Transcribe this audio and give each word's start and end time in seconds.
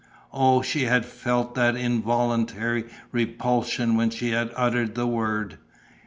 Oh, 0.33 0.63
she 0.63 0.85
had 0.85 1.05
felt 1.05 1.53
that 1.53 1.75
involuntary 1.75 2.85
repulsion 3.11 3.95
when 3.95 4.09
she 4.09 4.31
had 4.31 4.49
uttered 4.55 4.95
the 4.95 5.05
word! 5.05 5.59